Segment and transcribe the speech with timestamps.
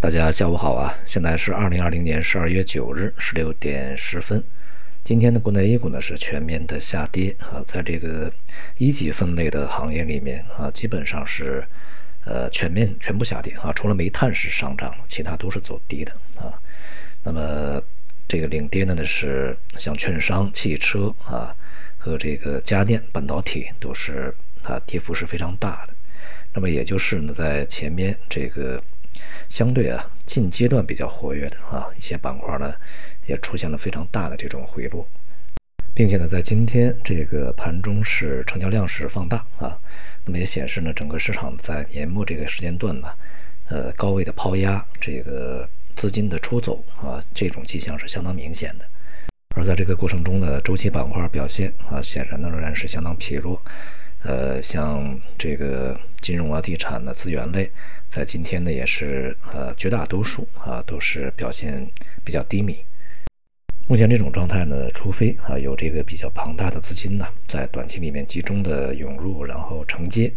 [0.00, 0.96] 大家下午好啊！
[1.04, 4.40] 现在是二零二零年十二月九日十六点十分。
[5.02, 8.32] 今天的国内 A 股呢是全面的下跌啊，在这个
[8.76, 11.66] 一级分类的行业里面啊，基本上是
[12.24, 16.54] 呃全面全部下跌啊，除了煤炭是上涨，其他都是走低的啊。
[17.24, 17.82] 那么
[18.28, 21.52] 这个领跌的呢是像券商、汽车啊
[21.96, 25.92] 和这个家电、半导体都是啊跌幅是非常大的。
[26.54, 28.80] 那么也就是呢在前面这个。
[29.48, 32.74] 相对啊，近阶段比较活跃的啊一些板块呢，
[33.26, 35.06] 也出现了非常大的这种回落，
[35.94, 39.78] 并且呢，在今天这个盘中是成交量是放大啊，
[40.24, 43.08] 那么也显示呢，整个市场在年末这个时间段呢，
[43.68, 48.84] 呃，高位的抛压，这个资金的出走啊，这种迹象是相当明显的。
[49.56, 53.60] 而在这个过程中呢，周期板块表现啊，显然呢仍然是相当疲弱。
[54.24, 57.70] 呃，像这个金融啊、地产的资源类，
[58.08, 61.88] 在今天呢也是呃绝大多数啊都是表现
[62.24, 62.76] 比较低迷。
[63.86, 70.30] 目前这种状态呢，除非啊有这个比较庞大的资金呢在短期里面集中的涌入，然后承接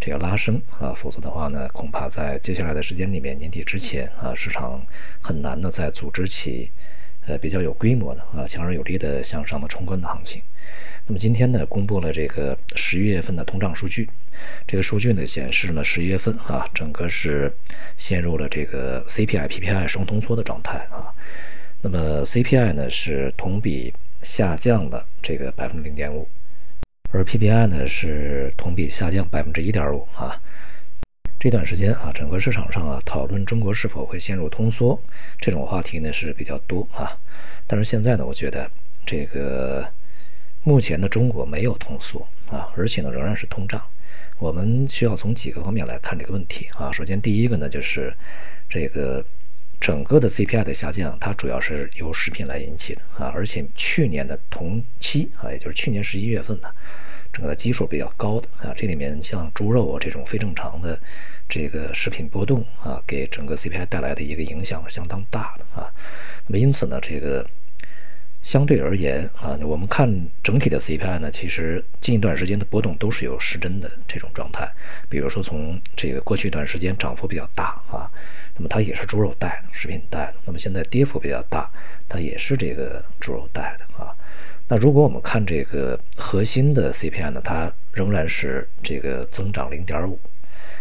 [0.00, 4.84] 这个拉升啊，否则的话呢，恐怕在接下来的时间里面，年底之前啊，市场
[5.20, 6.70] 很难呢再组织起
[7.26, 10.42] 呃比较有规模的啊强而有力的向上的冲关的行情。
[11.08, 14.10] 那么今天呢，公布了这个十一月份的通胀数据，
[14.66, 17.52] 这个数据呢显示呢，十一月份啊，整个是
[17.96, 21.14] 陷入了这个 CPI、PPI 双通缩的状态啊。
[21.82, 26.28] 那么 CPI 呢是同比下降了这个百分之零点五，
[27.12, 30.42] 而 PPI 呢是同比下降百分之一点五啊。
[31.38, 35.00] 这段时间啊，整个市场上啊，讨论中国是否会陷入通缩
[35.38, 37.16] 这种话题呢是比较多啊。
[37.68, 38.68] 但是现在呢，我觉得
[39.06, 39.88] 这个。
[40.66, 43.80] 目前的中国没有通缩啊，而且呢仍然是通胀。
[44.36, 46.90] 我们需要从几个方面来看这个问题啊。
[46.90, 48.12] 首先，第一个呢就是
[48.68, 49.24] 这个
[49.80, 53.30] 整个的 CPI 的下降，它主要是由食品来引起的啊。
[53.32, 56.68] 而且去年的同期啊，也就是去年十一月份呢，
[57.32, 58.74] 整个基数比较高的啊。
[58.74, 60.98] 这里面像猪肉啊这种非正常的
[61.48, 65.86] 这个食品波动啊，给整个 CPI 带来的一个影响是相当大的啊。
[66.48, 67.48] 那么因此呢，这个。
[68.46, 70.08] 相对而言啊，我们看
[70.40, 74.70] 整体的 CPI 呢，其实近一段时间的波动都是有失真的这种状态。
[75.08, 78.08] 比如说从这个过去一段时间涨幅比较大啊，
[78.54, 80.34] 那么它也是猪肉带的、食品带的。
[80.44, 81.68] 那么现在跌幅比较大，
[82.08, 84.14] 它也是这个猪肉带的啊。
[84.68, 90.20] 那如果我们看这个核心的 CPI 呢，它仍然是这个增长零点五，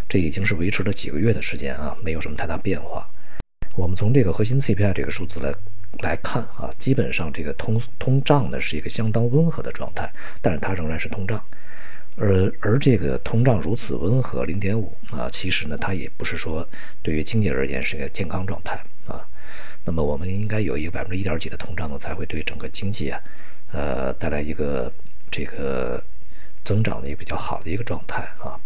[0.08, 3.10] 这已经是维持了几个月的时间啊，没有什么太大变化。
[3.76, 5.52] 我们从这个核心 CPI 这个数字来。
[6.00, 10.12] 来看啊，基本上这个通通胀呢是一个相当温和的状态，
[10.42, 11.42] 但是它仍然是通胀，
[12.18, 16.68] 而而这个通胀如此温和，零点五啊，其实呢它也不是说
[17.02, 19.26] 对于经济而言是一个健康状态啊。
[19.84, 23.20] 那么我们应该有一个百分之一点几的通胀呢，才会对整个经济啊，
[23.72, 24.92] 呃带来一个
[25.32, 26.04] 这个
[26.64, 28.60] 增长的一个比较好的一个状态啊。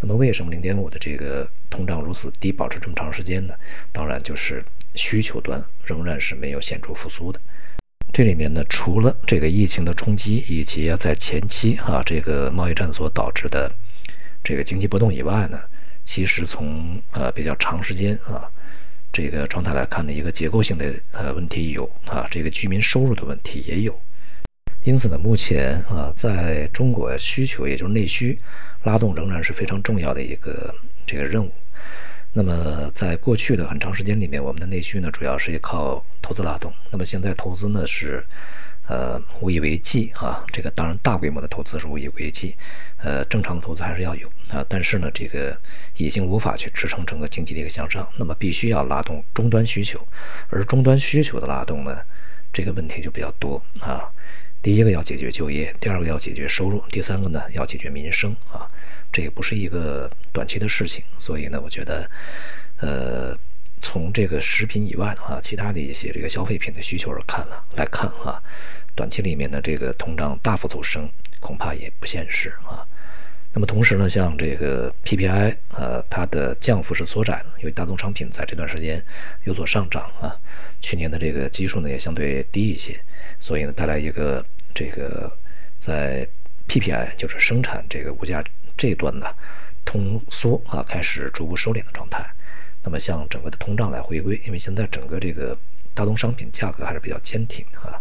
[0.00, 3.54] 那么为什么零点五的这个通胀如此低，保持这么长时间呢？
[3.92, 4.64] 当然就是
[4.94, 7.40] 需求端仍然是没有显著复苏的。
[8.12, 13.70] 这里面呢，除了这个疫情的冲击，以及在前期啊这个贸易战所导致的
[14.42, 15.60] 这个经济波动以外呢，
[16.04, 18.50] 其实从呃比较长时间啊
[19.12, 24.00] 这个状态来看呢，一个结构性的呃问题有啊，这个居民收入的问题也有。
[24.88, 28.38] 因此呢，目前啊，在中国需求也就是内需
[28.84, 31.52] 拉动仍然是非常重要的一个这个任务。
[32.32, 36.72] 那么，在过去的很长时间里面，我们的内需呢，主要是依靠投资拉动。
[36.90, 38.24] 那么现在投资呢是
[38.86, 42.56] 呃无以为继啊，这个当然大规模的投资是无以为继，
[42.96, 45.54] 呃，正常的投资还是要有啊，但是呢，这个
[45.98, 48.08] 已经无法去支撑整个经济的一个向上。
[48.16, 50.00] 那么必须要拉动终端需求，
[50.48, 51.98] 而终端需求的拉动呢，
[52.54, 54.08] 这个问题就比较多啊。
[54.60, 58.68] 第一个要解决就业，第二个要解决收入，第三个呢要解决民生啊，
[59.12, 61.04] 这也不是一个短期的事情。
[61.16, 62.10] 所以呢，我觉得，
[62.80, 63.38] 呃，
[63.80, 68.42] 从这个食品以外的话，其他的一些这个消费品的需求而看呢来看啊，
[68.94, 71.08] 短期里面的这个通胀大幅走升
[71.40, 72.84] 恐怕也不现实啊。
[73.58, 79.04] 那么同时呢，像这个 PPI，呃，它的降幅是缩窄的，因为大宗商品在这段时间
[79.42, 80.30] 有所上涨啊，
[80.80, 82.96] 去年的这个基数呢也相对低一些。
[83.40, 85.36] 所以呢，带来一个这个
[85.76, 86.24] 在
[86.68, 88.44] PPI 就是生产这个物价
[88.76, 89.26] 这一端呢
[89.84, 92.24] 通缩啊，开始逐步收敛的状态。
[92.84, 95.58] 那么像整个的通胀来回归，因为现在整个这个
[95.94, 97.98] 大宗商品价格还是比较坚挺啊。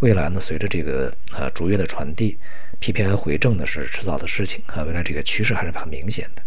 [0.00, 2.36] 未来呢，随着这个呃逐月的传递
[2.80, 4.84] ，PPI 回正呢是迟早的事情啊。
[4.84, 6.42] 未来这个趋势还是很明显的。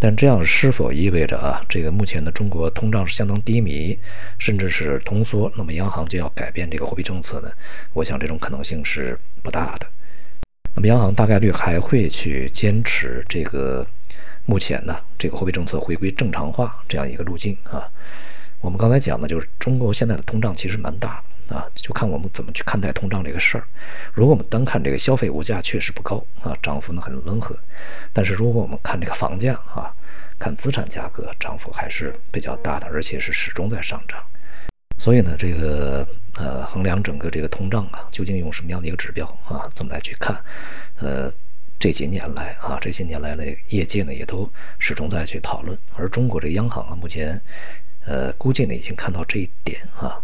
[0.00, 3.96] 但这样是否意味着啊，这个目前的中国通胀是相当低迷，
[4.38, 7.50] 甚至是通缩，那么央行就要改变这个货币政策呢？
[7.92, 9.86] 我想这种可能性是不大的。
[10.74, 13.86] 那么央行大概率还会去坚持这个
[14.44, 17.88] 目前呢这个货币政策回归正常化这样一个路径啊。
[18.60, 23.64] 我们刚才讲的就是中国现在的通胀其实蛮大啊，就看我们怎么去看待通胀这个事儿。
[24.12, 27.56] 如果我们单看这个消费物价确实不高啊，涨幅呢很温和，
[28.12, 29.92] 但是如果我们看这个房价啊。
[30.36, 34.20] 看资产价格涨幅还是比较大的，而且是始终在上涨。
[34.98, 40.36] 所以呢，这个呃，衡量整个这个通胀啊，究竟用什么样的一个指标啊，怎么来去看？
[40.98, 41.32] 呃，
[41.78, 44.50] 这几年来啊，这些年来呢，业界呢也都
[44.80, 45.78] 始终在去讨论。
[45.96, 47.40] 而中国这央行啊，目前
[48.04, 50.18] 呃，估计呢已经看到这一点啊。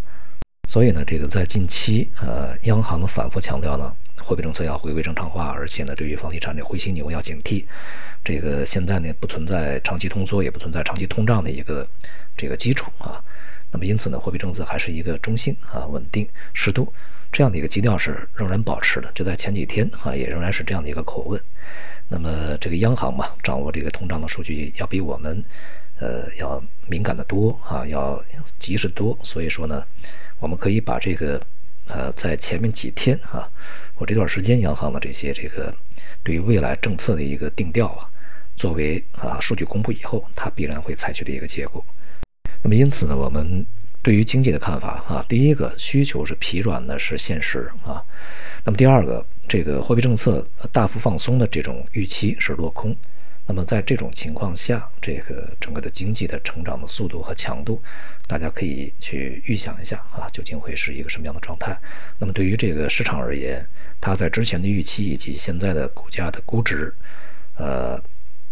[0.71, 3.93] 所以呢，这个在近期呃，央行反复强调呢。
[4.23, 7.65] 货币政策要回归正常化，而且呢，对于房地产这灰犀牛要警惕。
[8.23, 11.85] 这个现在呢，不存在长期通缩，也不存在长期通胀的一个
[12.37, 13.21] 这个基础啊。
[13.69, 16.93] 那么因此呢，货币政策还是一个中性啊、稳定、适度
[17.33, 19.11] 这样的一个基调是仍然保持的。
[19.13, 21.41] 就在前几天啊，也仍然是这样的一个口吻。
[22.07, 25.43] 那么这个央行嘛，掌握这个通胀的数据要比我们
[25.99, 28.23] 呃要敏感的多啊，要
[28.57, 29.17] 及时多。
[29.23, 29.83] 所以说呢，
[30.41, 31.41] 我们可以把这个。
[31.87, 33.45] 呃，在前面几天啊，
[33.95, 35.73] 我这段时间央行的这些这个
[36.23, 38.07] 对于未来政策的一个定调啊，
[38.55, 41.83] 作为啊数据公布以后，它必然会采取的一个结果。
[42.61, 43.65] 那么因此呢，我们
[44.01, 48.01] 对于经济的看法啊，第一个需求是疲软的，是现实啊。
[48.63, 52.95] 那么第二个，这个货币政策大幅放松的这种预期是落空。
[53.51, 57.83] 那么在这种情况下，这个整个的经济的成长的速度和强度，
[58.25, 61.77] 大家可以去预想一下啊，究竟会是一个什么样的状态？
[62.17, 63.61] 那么对于这个市场而言，
[63.99, 66.93] 它在之前的预期以及现在的股价的估值，
[67.57, 68.01] 呃，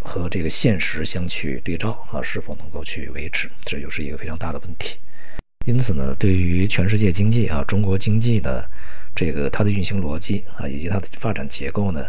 [0.01, 4.97] 和这个现实相去对照啊，是否能够去维持，这就是一个非常大的问题。
[5.65, 8.69] 因此呢，对于全世界经济啊，中国经济的
[9.15, 12.05] 这个它的运行逻辑啊，以及它的发展结构呢，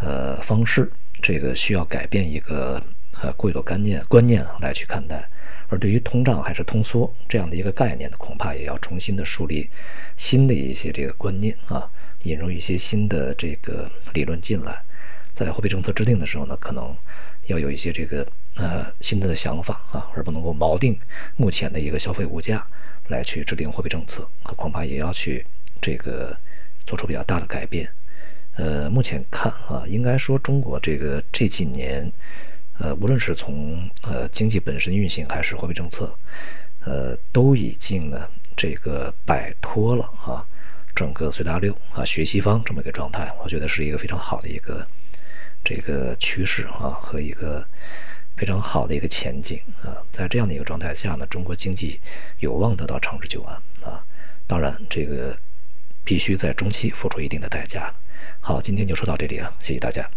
[0.00, 0.90] 呃，方式。
[1.24, 2.80] 这个需要改变一个
[3.22, 5.26] 呃固有观念观念来去看待，
[5.68, 9.70] 而对于通胀还是通缩这样的一个概念呢，恐怕也要重新的树立
[10.18, 11.90] 新的一些这个观念啊，
[12.24, 14.78] 引入一些新的这个理论进来，
[15.32, 16.94] 在货币政策制定的时候呢，可能
[17.46, 18.26] 要有一些这个
[18.56, 20.94] 呃新的想法啊，而不能够锚定
[21.36, 22.62] 目前的一个消费物价
[23.08, 25.46] 来去制定货币政策，恐怕也要去
[25.80, 26.36] 这个
[26.84, 27.90] 做出比较大的改变。
[28.56, 32.10] 呃，目前看啊，应该说中国这个这几年，
[32.78, 36.16] 呃，无论是从呃经济本身运行还是货币政策，
[36.84, 40.46] 呃，都已经呢这个摆脱了啊
[40.94, 44.86] 整个随大流啊学西方这么一个状态，我觉得是一个非常好的一个
[45.64, 47.66] 这个趋势啊和一个
[48.36, 52.00] 非常好的一个前景啊，在这样的一个状态下呢，中国经济
[52.38, 54.04] 有望得到长治久安啊，
[54.46, 55.36] 当然这个
[56.04, 57.92] 必须在中期付出一定的代价。
[58.40, 60.08] 好，今天就说到这里啊，谢谢大家。